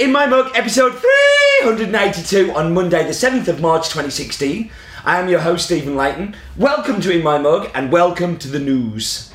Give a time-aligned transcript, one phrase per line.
[0.00, 0.92] In My Mug, episode
[1.62, 4.70] 382 on Monday, the 7th of March 2016.
[5.04, 6.34] I am your host, Stephen Leighton.
[6.56, 9.32] Welcome to In My Mug and welcome to the news.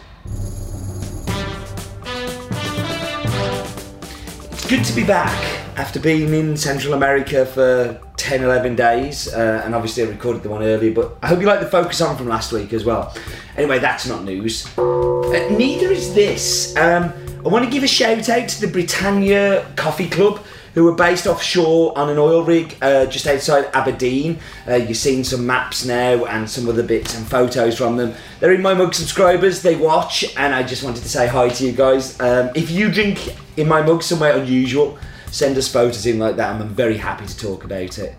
[4.52, 5.38] It's good to be back
[5.78, 10.50] after being in Central America for 10, 11 days, uh, and obviously I recorded the
[10.50, 13.16] one earlier, but I hope you like the focus on from last week as well.
[13.56, 14.66] Anyway, that's not news.
[14.78, 16.76] Uh, neither is this.
[16.76, 17.14] Um,
[17.46, 20.44] I want to give a shout out to the Britannia Coffee Club,
[20.74, 24.40] who are based offshore on an oil rig uh, just outside Aberdeen.
[24.68, 28.14] Uh, you've seen some maps now and some other bits and photos from them.
[28.42, 31.66] They're in my mug subscribers, they watch, and I just wanted to say hi to
[31.66, 32.20] you guys.
[32.20, 35.00] Um, if you drink in my mug somewhere unusual,
[35.32, 38.16] send us photos in like that, I'm very happy to talk about it.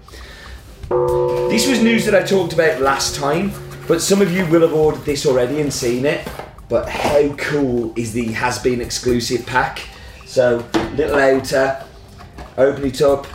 [1.51, 3.53] This was news that I talked about last time,
[3.87, 6.27] but some of you will have ordered this already and seen it.
[6.71, 9.81] But how cool is the Has Bean exclusive pack?
[10.25, 11.85] So, little outer,
[12.57, 13.27] open it up.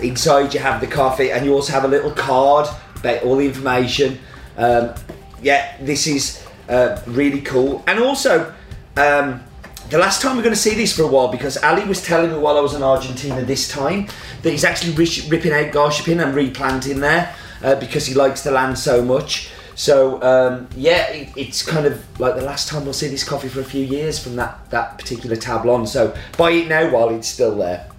[0.00, 3.46] Inside, you have the coffee, and you also have a little card about all the
[3.46, 4.20] information.
[4.56, 4.94] Um,
[5.42, 7.82] yeah, this is uh, really cool.
[7.88, 8.54] And also,
[8.96, 9.42] um,
[9.90, 12.30] the last time we're going to see this for a while because Ali was telling
[12.30, 14.06] me while I was in Argentina this time
[14.42, 14.94] that he's actually
[15.28, 19.50] ripping out Garshipin and replanting there uh, because he likes the land so much.
[19.82, 23.48] So um, yeah, it, it's kind of like the last time we'll see this coffee
[23.48, 25.88] for a few years from that that particular tablon.
[25.88, 27.90] So buy it now while it's still there.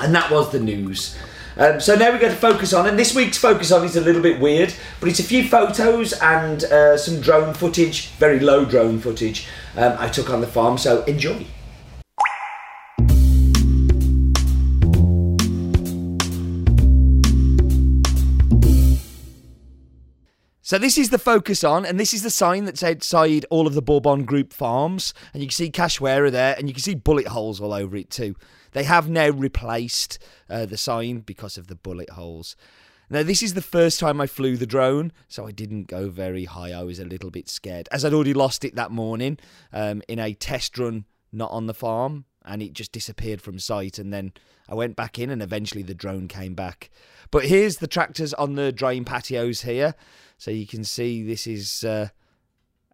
[0.00, 1.18] And that was the news.
[1.58, 4.00] Um, so now we're going to focus on, and this week's focus on is a
[4.00, 8.64] little bit weird, but it's a few photos and uh, some drone footage, very low
[8.64, 10.78] drone footage um, I took on the farm.
[10.78, 11.44] So enjoy.
[20.68, 23.72] So this is the focus on, and this is the sign that's outside all of
[23.72, 27.28] the Bourbon Group farms, and you can see Cachoeira there, and you can see bullet
[27.28, 28.36] holes all over it too.
[28.72, 30.18] They have now replaced
[30.50, 32.54] uh, the sign because of the bullet holes.
[33.08, 36.44] Now this is the first time I flew the drone, so I didn't go very
[36.44, 36.72] high.
[36.72, 39.38] I was a little bit scared, as I'd already lost it that morning
[39.72, 43.98] um, in a test run not on the farm, and it just disappeared from sight.
[43.98, 44.32] And then
[44.68, 46.90] I went back in, and eventually the drone came back.
[47.30, 49.94] But here's the tractors on the drying patios here.
[50.38, 52.08] So you can see this is uh,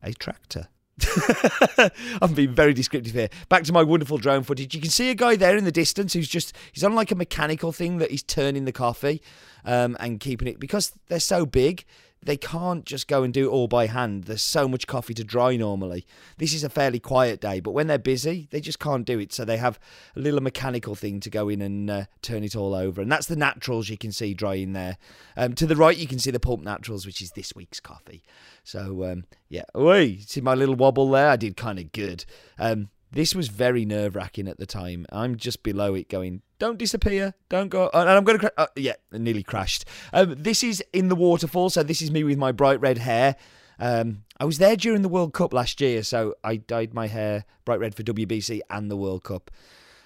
[0.03, 0.69] a tractor.
[2.23, 3.29] I'm being very descriptive here.
[3.49, 4.75] Back to my wonderful drone footage.
[4.75, 7.17] You can see a guy there in the distance who's just he's on like a
[7.17, 9.21] mechanical thing that he's turning the coffee
[9.65, 11.85] um, and keeping it because they're so big
[12.25, 14.25] they can't just go and do it all by hand.
[14.25, 16.07] There's so much coffee to dry normally.
[16.39, 19.33] This is a fairly quiet day, but when they're busy, they just can't do it.
[19.33, 19.79] So they have
[20.17, 23.01] a little mechanical thing to go in and uh, turn it all over.
[23.01, 24.97] And that's the naturals you can see drying there.
[25.37, 28.23] Um, to the right, you can see the pulp naturals, which is this week's coffee.
[28.63, 31.29] So um, yeah, oi, see my little wobble there?
[31.29, 32.25] I did kind of good.
[32.59, 35.07] Um, this was very nerve wracking at the time.
[35.13, 37.91] I'm just below it going, don't disappear, don't go.
[37.93, 39.85] And I'm going to, cra- uh, yeah, nearly crashed.
[40.15, 43.37] Um, this is in the waterfall, so this is me with my bright red hair.
[43.79, 47.45] Um, I was there during the World Cup last year, so I dyed my hair
[47.67, 49.51] bright red for WBC and the World Cup.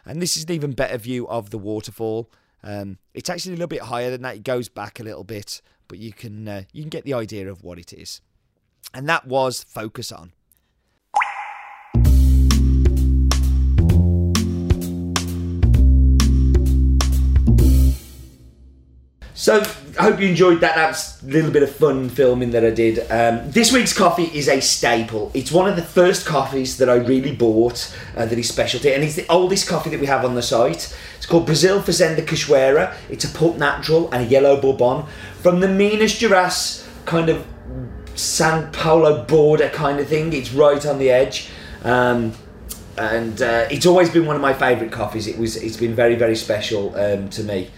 [0.04, 2.28] And this is an even better view of the waterfall.
[2.64, 4.36] Um, it's actually a little bit higher than that.
[4.36, 7.48] It goes back a little bit, but you can uh, you can get the idea
[7.48, 8.20] of what it is.
[8.92, 10.32] And that was focus on.
[19.38, 19.62] So
[19.96, 20.74] I hope you enjoyed that.
[20.74, 22.98] That's a little bit of fun filming that I did.
[23.08, 25.30] Um, this week's coffee is a staple.
[25.32, 29.04] It's one of the first coffees that I really bought uh, that is specialty, and
[29.04, 30.92] it's the oldest coffee that we have on the site.
[31.16, 32.96] It's called Brazil Fazenda Cachoeira.
[33.08, 35.06] It's a pulp natural and a yellow bourbon
[35.40, 37.46] from the Minas Gerais kind of
[38.16, 40.32] San Paulo border kind of thing.
[40.32, 41.48] It's right on the edge.
[41.84, 42.32] Um,
[42.96, 45.28] and uh, it's always been one of my favourite coffees.
[45.28, 45.54] It was.
[45.54, 47.70] It's been very, very special um, to me.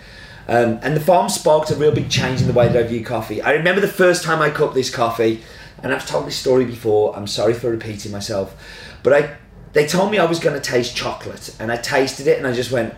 [0.50, 3.04] Um, and the farm sparked a real big change in the way that I view
[3.04, 3.40] coffee.
[3.40, 5.44] I remember the first time I cupped this coffee,
[5.80, 7.16] and I've told this story before.
[7.16, 8.60] I'm sorry for repeating myself,
[9.04, 9.36] but I
[9.74, 12.52] they told me I was going to taste chocolate, and I tasted it, and I
[12.52, 12.92] just went,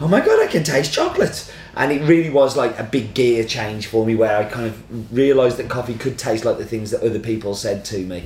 [0.00, 3.44] "Oh my god, I can taste chocolate!" And it really was like a big gear
[3.44, 6.92] change for me, where I kind of realised that coffee could taste like the things
[6.92, 8.24] that other people said to me.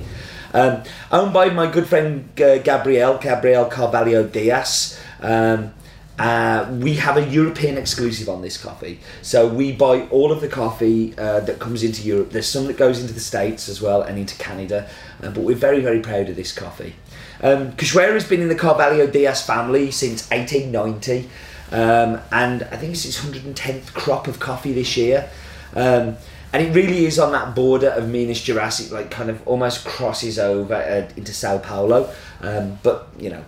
[0.53, 4.97] Um, owned by my good friend uh, Gabriel, Gabriel Carvalho Dias.
[5.19, 5.73] Um,
[6.19, 8.99] uh, we have a European exclusive on this coffee.
[9.21, 12.31] So we buy all of the coffee uh, that comes into Europe.
[12.31, 14.89] There's some that goes into the States as well and into Canada.
[15.23, 16.95] Uh, but we're very, very proud of this coffee.
[17.41, 21.29] Um, Cachoeira has been in the Carvalho Dias family since 1890.
[21.71, 25.29] Um, and I think it's its 110th crop of coffee this year.
[25.73, 26.17] Um,
[26.51, 29.85] and it really is on that border of Minas Gerais, it like kind of almost
[29.85, 32.13] crosses over uh, into Sao Paulo.
[32.41, 33.45] Um, but, you know,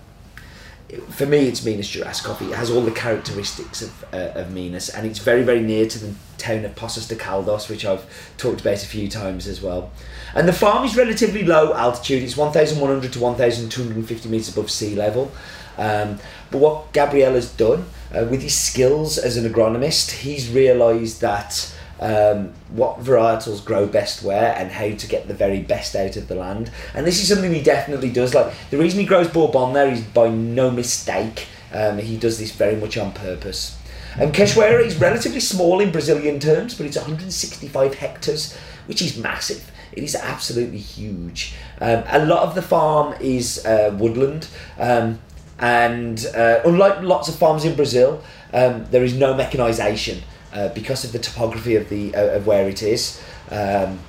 [1.09, 2.45] for me, it's Minas Gerais coffee.
[2.45, 5.99] It has all the characteristics of, uh, of Minas, and it's very, very near to
[5.99, 8.05] the town of Poços de Caldas, which I've
[8.37, 9.91] talked about a few times as well.
[10.33, 12.23] And the farm is relatively low altitude.
[12.23, 15.31] It's 1,100 to 1,250 metres above sea level.
[15.77, 21.21] Um, but what Gabriel has done uh, with his skills as an agronomist, he's realised
[21.21, 26.17] that um, what varietals grow best where and how to get the very best out
[26.17, 26.71] of the land.
[26.95, 28.33] And this is something he definitely does.
[28.33, 31.47] Like the reason he grows Bourbon there is by no mistake.
[31.71, 33.77] Um, he does this very much on purpose.
[34.17, 38.57] And Cachoeira is relatively small in Brazilian terms, but it's 165 hectares,
[38.87, 39.71] which is massive.
[39.93, 41.53] It is absolutely huge.
[41.79, 45.19] Um, a lot of the farm is uh, woodland, um,
[45.59, 48.21] and uh, unlike lots of farms in Brazil,
[48.53, 50.21] um, there is no mechanisation
[50.53, 53.99] uh, because of the topography of the uh, of where it is, um,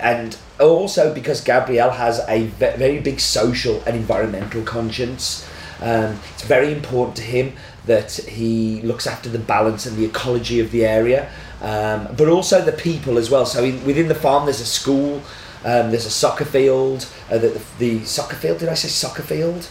[0.00, 5.48] and also because Gabriel has a very big social and environmental conscience.
[5.80, 7.52] Um, it's very important to him
[7.86, 11.30] that he looks after the balance and the ecology of the area,
[11.62, 13.46] um, but also the people as well.
[13.46, 15.22] So in, within the farm, there's a school,
[15.64, 17.06] um, there's a soccer field.
[17.30, 19.68] Uh, the, the soccer field, did I say soccer field?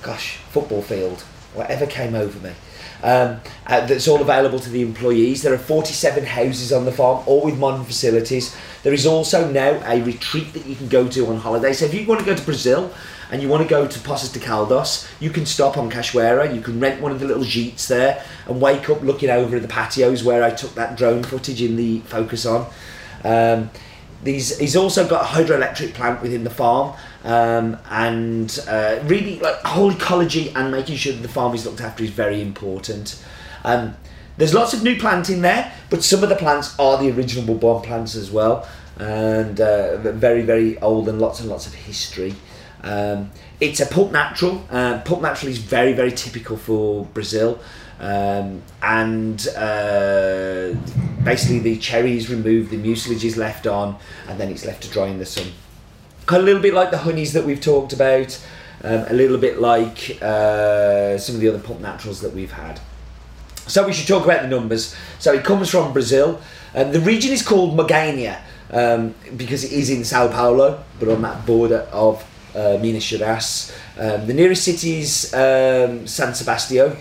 [0.00, 1.22] Gosh, football field.
[1.54, 2.54] Whatever came over me
[3.02, 5.42] um, uh, that's all available to the employees.
[5.42, 8.56] There are 47 houses on the farm, all with modern facilities.
[8.82, 11.72] There is also now a retreat that you can go to on holiday.
[11.72, 12.92] So if you want to go to Brazil
[13.30, 16.52] and you want to go to Poços de Caldas, you can stop on Cachoeira.
[16.54, 19.62] You can rent one of the little jeets there and wake up looking over at
[19.62, 22.66] the patios where I took that drone footage in the focus on.
[23.24, 23.70] Um,
[24.22, 29.56] these, he's also got a hydroelectric plant within the farm um, and uh, really like
[29.62, 33.22] whole ecology and making sure that the farm is looked after is very important.
[33.64, 33.96] Um,
[34.36, 37.82] there's lots of new planting there, but some of the plants are the original Bourbon
[37.82, 42.34] plants as well, and uh, very very old and lots and lots of history.
[42.82, 44.64] Um, it's a pulp natural.
[44.70, 47.58] Uh, pulp natural is very very typical for Brazil.
[48.00, 50.72] Um, and uh,
[51.24, 53.96] basically the cherry is removed, the mucilage is left on,
[54.28, 55.48] and then it's left to dry in the sun
[56.26, 58.38] Kind of a little bit like the honeys that we've talked about,
[58.84, 62.78] um, a little bit like uh, some of the other pulp naturals that we've had.
[63.66, 64.94] So we should talk about the numbers.
[65.18, 66.40] So it comes from Brazil.
[66.74, 68.40] and the region is called Mogiana
[68.70, 72.24] um, because it is in Sao Paulo, but on that border of
[72.54, 73.74] uh, Minas Gerais.
[73.98, 76.96] Um, the nearest city is um, San Sebastião.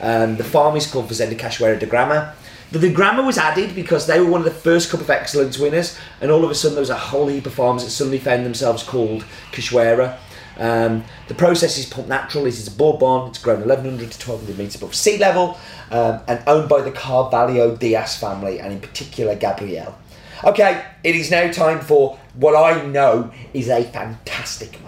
[0.00, 2.34] Um, the farm is called Fazenda Cachoeira de Grama.
[2.72, 5.58] The, the Grama was added because they were one of the first Cup of Excellence
[5.58, 8.18] winners, and all of a sudden there was a whole heap of farms that suddenly
[8.18, 10.18] found themselves called Cachoeira.
[10.56, 12.46] Um, the process is pulp natural.
[12.46, 13.28] It is a bourbon.
[13.28, 15.58] It's grown 1100 to 1200 metres above sea level
[15.90, 19.98] um, and owned by the Carvalho Dias family and in particular Gabriel.
[20.44, 24.78] Okay, it is now time for what I know is a fantastic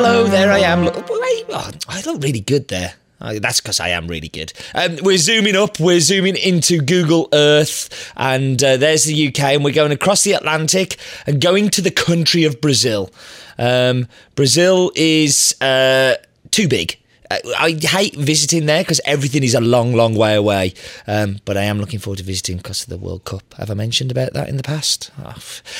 [0.00, 0.88] there I am.
[0.88, 2.94] Oh, I look really good there.
[3.20, 4.52] That's because I am really good.
[4.74, 9.64] Um, we're zooming up, we're zooming into Google Earth, and uh, there's the UK, and
[9.64, 10.96] we're going across the Atlantic
[11.26, 13.10] and going to the country of Brazil.
[13.58, 16.16] Um, Brazil is uh,
[16.50, 16.98] too big.
[17.58, 20.74] I hate visiting there because everything is a long, long way away.
[21.06, 23.54] Um, but I am looking forward to visiting because of the World Cup.
[23.54, 25.10] Have I mentioned about that in the past?
[25.24, 25.34] Oh,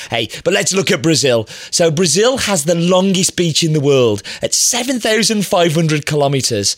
[0.09, 1.45] hey, but let's look at Brazil.
[1.71, 6.75] So Brazil has the longest beach in the world at 7,500 kilometres.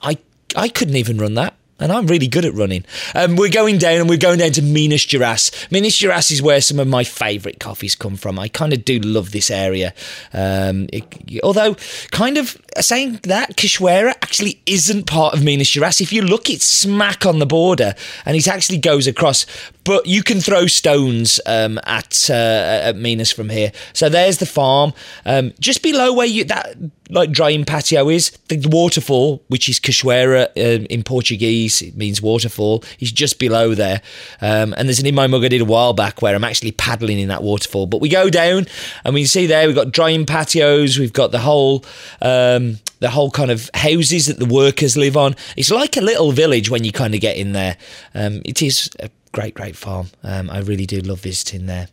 [0.00, 0.18] I
[0.56, 2.84] I couldn't even run that and I'm really good at running.
[3.14, 5.70] Um, we're going down and we're going down to Minas Gerais.
[5.70, 8.38] Minas Gerais is where some of my favourite coffees come from.
[8.38, 9.94] I kind of do love this area.
[10.32, 11.76] Um, it, although,
[12.10, 16.00] kind of saying that, Cachoeira actually isn't part of Minas Gerais.
[16.00, 17.94] If you look, it's smack on the border
[18.24, 19.46] and it actually goes across.
[19.88, 23.72] But you can throw stones um, at, uh, at Minas from here.
[23.94, 24.92] So there's the farm.
[25.24, 26.76] Um, just below where you that
[27.08, 32.84] like drying patio is, the waterfall, which is Cachoeira uh, in Portuguese, it means waterfall,
[33.00, 34.02] is just below there.
[34.42, 36.72] Um, and there's an in my mug I did a while back where I'm actually
[36.72, 37.86] paddling in that waterfall.
[37.86, 38.66] But we go down
[39.04, 41.82] and we see there we've got drying patios, we've got the whole.
[42.20, 45.36] Um, the whole kind of houses that the workers live on.
[45.56, 47.76] It's like a little village when you kind of get in there.
[48.12, 50.08] Um, it is a great, great farm.
[50.22, 51.88] Um, I really do love visiting there.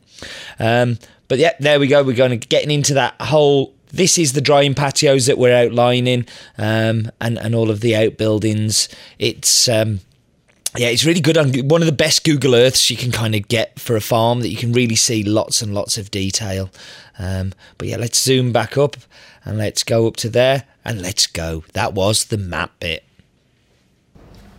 [0.60, 2.04] Um, but yeah, there we go.
[2.04, 6.26] We're going to getting into that whole this is the drying patios that we're outlining
[6.58, 8.90] um, and, and all of the outbuildings.
[9.20, 9.68] It's.
[9.70, 10.02] Um,
[10.78, 13.48] yeah, it's really good on one of the best Google Earths you can kind of
[13.48, 16.70] get for a farm that you can really see lots and lots of detail.
[17.18, 18.98] Um, but yeah, let's zoom back up
[19.46, 21.64] and let's go up to there and let's go.
[21.72, 23.05] That was the map bit.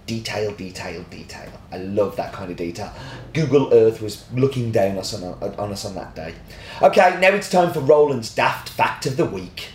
[0.07, 1.51] Detail, detail, detail.
[1.73, 2.93] I love that kind of detail.
[3.35, 6.35] Google Earth was looking down us on, on us on that day.
[6.81, 9.69] Okay, now it's time for Roland's daft fact of the week.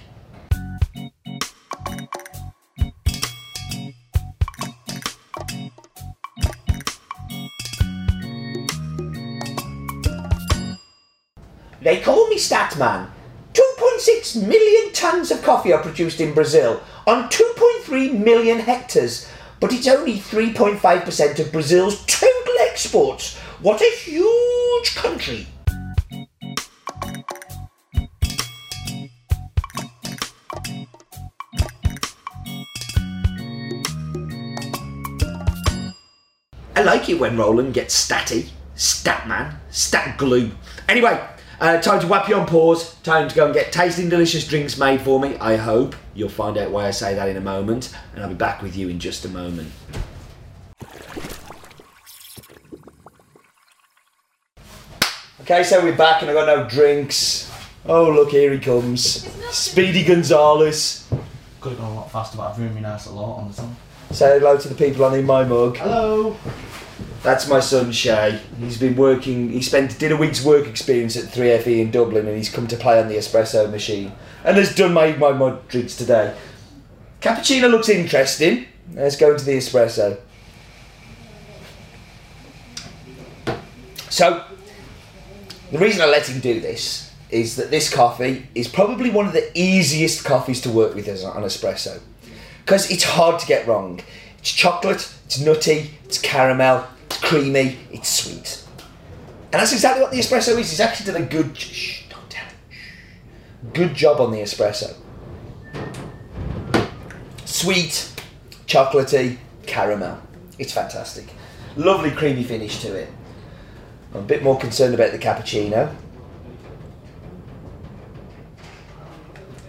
[11.81, 13.09] They call me Statman.
[13.53, 19.27] 2.6 million tons of coffee are produced in Brazil on 2.3 million hectares,
[19.62, 23.38] but it's only 3.5% of Brazil's total exports.
[23.62, 25.48] What a huge country!
[36.75, 40.50] I like it when Roland gets statty, statman, stat glue.
[40.89, 41.24] Anyway,
[41.62, 42.96] uh, time to whap you on pause.
[43.01, 45.38] Time to go and get tasting delicious drinks made for me.
[45.38, 48.36] I hope you'll find out why I say that in a moment, and I'll be
[48.36, 49.72] back with you in just a moment.
[55.41, 57.51] Okay, so we're back, and I've got no drinks.
[57.86, 59.27] Oh, look, here he comes.
[59.51, 61.08] Speedy Gonzales.
[61.60, 63.53] Could have gone a lot faster, but I've ruined my nice a lot on the
[63.53, 63.70] top.
[64.12, 65.77] Say hello to the people on in my mug.
[65.77, 66.36] Hello.
[67.24, 68.39] That's my son Shay.
[68.60, 69.50] He's been working.
[69.51, 72.75] He spent did a week's work experience at 3FE in Dublin, and he's come to
[72.77, 74.12] play on the espresso machine
[74.43, 76.36] and has done my my drinks today.
[77.22, 78.65] Cappuccino looks interesting.
[78.93, 80.20] Let's go into the espresso.
[84.10, 84.43] So,
[85.72, 89.34] the reason I let him do this is that this coffee is probably one of
[89.34, 92.01] the easiest coffees to work with as an espresso
[92.65, 94.00] because it's hard to get wrong.
[94.41, 98.65] It's chocolate, it's nutty, it's caramel, it's creamy, it's sweet.
[99.53, 100.71] And that's exactly what the espresso is.
[100.71, 104.95] He's actually done a good, shh, don't tell him, good job on the espresso.
[107.45, 108.12] Sweet,
[108.65, 110.19] chocolatey, caramel.
[110.57, 111.27] It's fantastic.
[111.75, 113.10] Lovely creamy finish to it.
[114.13, 115.95] I'm a bit more concerned about the cappuccino.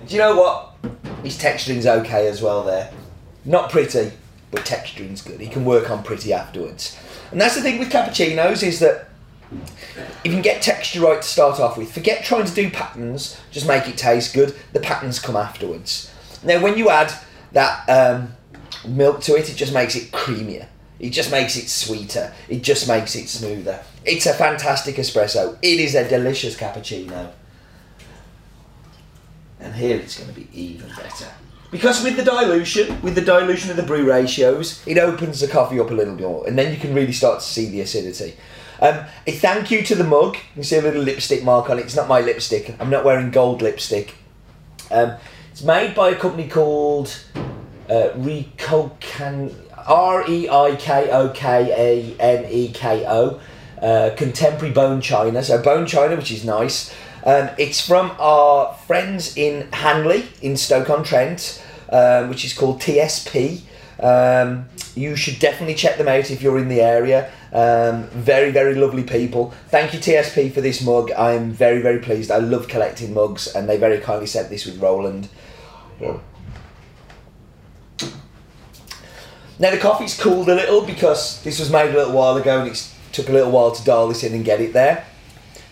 [0.06, 0.76] Do you know what?
[1.22, 2.90] His texturing's okay as well there.
[3.44, 4.12] Not pretty,
[4.52, 5.40] but texturing's good.
[5.40, 6.96] He can work on pretty afterwards.
[7.32, 9.08] And that's the thing with cappuccinos is that
[9.50, 13.40] if you can get texture right to start off with, forget trying to do patterns,
[13.50, 14.54] just make it taste good.
[14.72, 16.12] The patterns come afterwards.
[16.44, 17.12] Now, when you add
[17.52, 18.34] that um,
[18.86, 20.66] milk to it, it just makes it creamier.
[21.00, 22.32] It just makes it sweeter.
[22.48, 23.82] It just makes it smoother.
[24.04, 25.58] It's a fantastic espresso.
[25.60, 27.32] It is a delicious cappuccino.
[29.58, 31.28] And here it's going to be even better.
[31.72, 35.80] Because with the dilution, with the dilution of the brew ratios, it opens the coffee
[35.80, 38.34] up a little more, and then you can really start to see the acidity.
[38.80, 40.36] Um, a thank you to the mug.
[40.36, 41.86] You can see a little lipstick mark on it.
[41.86, 42.76] It's not my lipstick.
[42.78, 44.14] I'm not wearing gold lipstick.
[44.90, 45.14] Um,
[45.50, 47.18] it's made by a company called
[47.88, 49.54] uh, Reiko Kaneko,
[49.86, 53.40] R E I K O K A N E K O,
[53.80, 55.42] uh, Contemporary Bone China.
[55.42, 56.94] So bone china, which is nice.
[57.24, 61.61] Um, it's from our friends in Hanley in Stoke on Trent,
[61.92, 63.60] um, which is called TSP.
[64.00, 67.30] Um, you should definitely check them out if you're in the area.
[67.52, 69.52] Um, very, very lovely people.
[69.68, 71.12] Thank you, TSP, for this mug.
[71.12, 72.30] I'm very, very pleased.
[72.30, 75.28] I love collecting mugs, and they very kindly sent this with Roland.
[76.00, 76.18] Yeah.
[79.58, 82.70] Now, the coffee's cooled a little because this was made a little while ago and
[82.72, 85.04] it took a little while to dial this in and get it there.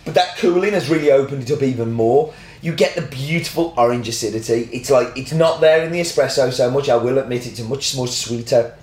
[0.05, 2.33] But that cooling has really opened it up even more.
[2.63, 4.69] You get the beautiful orange acidity.
[4.73, 6.89] It's like it's not there in the espresso so much.
[6.89, 8.75] I will admit it's a much more sweeter,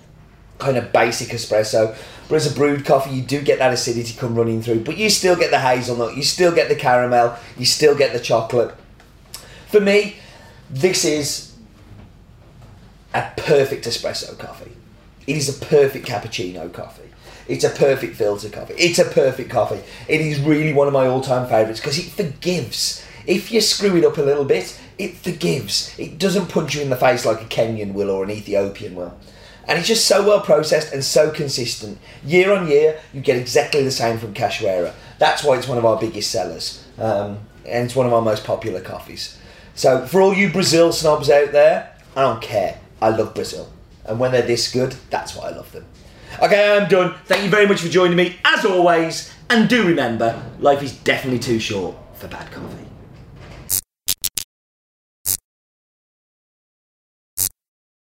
[0.57, 1.95] kind of basic espresso.
[2.27, 4.83] But as a brewed coffee, you do get that acidity come running through.
[4.83, 6.17] But you still get the hazelnut.
[6.17, 7.37] You still get the caramel.
[7.57, 8.75] You still get the chocolate.
[9.67, 10.17] For me,
[10.69, 11.55] this is
[13.13, 14.71] a perfect espresso coffee.
[15.27, 17.03] It is a perfect cappuccino coffee.
[17.47, 18.73] It's a perfect filter coffee.
[18.73, 19.81] It's a perfect coffee.
[20.07, 23.05] It is really one of my all-time favourites because it forgives.
[23.27, 25.93] If you screw it up a little bit, it forgives.
[25.99, 29.17] It doesn't punch you in the face like a Kenyan will or an Ethiopian will.
[29.67, 31.97] And it's just so well processed and so consistent.
[32.23, 34.93] Year on year, you get exactly the same from Cachoeira.
[35.19, 36.83] That's why it's one of our biggest sellers.
[36.97, 39.37] Um, and it's one of our most popular coffees.
[39.75, 42.79] So for all you Brazil snobs out there, I don't care.
[43.01, 43.69] I love Brazil.
[44.05, 45.85] And when they're this good, that's why I love them.
[46.41, 47.15] Okay, I'm done.
[47.25, 49.33] Thank you very much for joining me, as always.
[49.49, 52.86] And do remember, life is definitely too short for bad coffee.